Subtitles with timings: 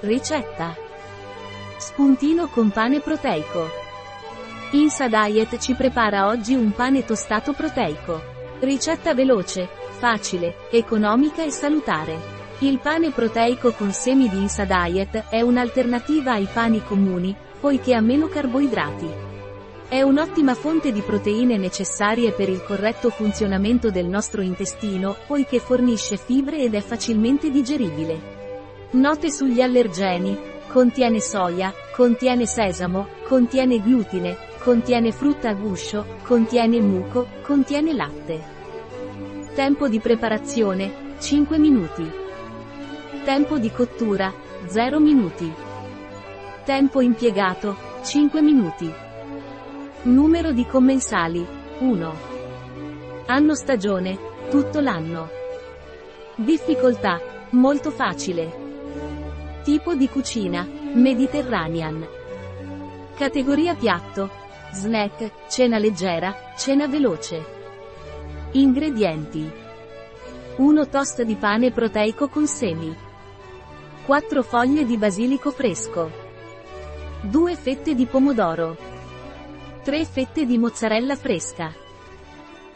[0.00, 0.76] Ricetta.
[1.78, 3.66] Spuntino con pane proteico.
[4.72, 8.20] Insa Diet ci prepara oggi un pane tostato proteico.
[8.60, 12.34] Ricetta veloce, facile, economica e salutare.
[12.58, 18.00] Il pane proteico con semi di Insa Diet è un'alternativa ai pani comuni, poiché ha
[18.02, 19.08] meno carboidrati.
[19.88, 26.18] È un'ottima fonte di proteine necessarie per il corretto funzionamento del nostro intestino, poiché fornisce
[26.18, 28.35] fibre ed è facilmente digeribile.
[28.92, 30.54] Note sugli allergeni.
[30.68, 38.54] Contiene soia, contiene sesamo, contiene glutine, contiene frutta a guscio, contiene muco, contiene latte.
[39.54, 42.08] Tempo di preparazione, 5 minuti.
[43.24, 44.32] Tempo di cottura,
[44.66, 45.52] 0 minuti.
[46.64, 48.92] Tempo impiegato, 5 minuti.
[50.02, 51.44] Numero di commensali,
[51.78, 52.14] 1.
[53.26, 54.16] Anno stagione,
[54.48, 55.28] tutto l'anno.
[56.36, 58.65] Difficoltà, molto facile.
[59.66, 62.06] Tipo di cucina, Mediterranean.
[63.16, 64.30] Categoria piatto,
[64.70, 67.44] snack, cena leggera, cena veloce.
[68.52, 69.50] Ingredienti.
[70.58, 72.96] 1 toast di pane proteico con semi.
[74.04, 76.12] 4 foglie di basilico fresco.
[77.22, 78.76] 2 fette di pomodoro.
[79.82, 81.74] 3 fette di mozzarella fresca.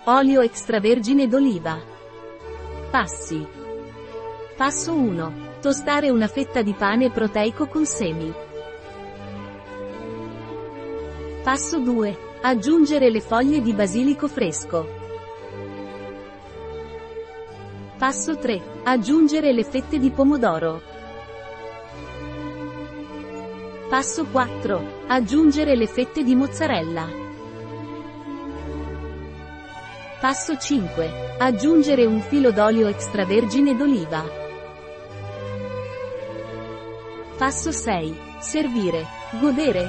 [0.07, 1.79] Olio extravergine d'oliva.
[2.91, 3.47] Passi.
[4.57, 5.50] Passo 1.
[5.61, 8.33] Tostare una fetta di pane proteico con semi.
[11.43, 12.19] Passo 2.
[12.41, 14.89] Aggiungere le foglie di basilico fresco.
[17.99, 18.63] Passo 3.
[18.85, 20.81] Aggiungere le fette di pomodoro.
[23.91, 25.03] Passo 4.
[25.09, 27.07] Aggiungere le fette di mozzarella.
[30.23, 31.37] Passo 5.
[31.37, 34.49] Aggiungere un filo d'olio extravergine d'oliva.
[37.41, 38.15] Passo 6.
[38.39, 39.07] Servire.
[39.41, 39.89] Godere.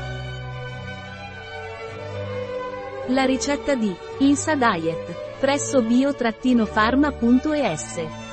[3.08, 8.31] La ricetta di Insa Diet presso bio-pharma.es